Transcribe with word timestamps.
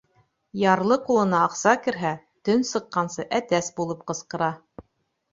Ярлы 0.59 0.95
ҡулына 1.09 1.41
аҡса 1.47 1.73
керһә, 1.87 2.13
төн 2.49 2.65
сыҡҡансы 2.69 3.25
әтәс 3.41 3.69
булып 3.81 4.01
ҡысҡыра. 4.13 4.49